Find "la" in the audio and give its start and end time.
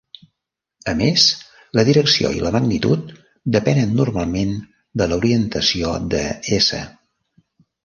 1.79-1.83, 2.45-2.53